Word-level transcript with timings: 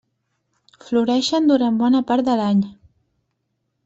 Floreixen 0.85 1.51
durant 1.51 1.77
bona 1.81 2.01
part 2.13 2.31
de 2.31 2.39
l'any. 2.41 2.65